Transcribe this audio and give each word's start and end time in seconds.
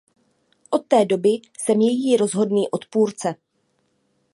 Od 0.71 0.83
té 0.87 1.05
doby 1.05 1.29
jsem 1.59 1.81
její 1.81 2.17
rozhodný 2.17 2.69
odpůrce. 2.71 3.35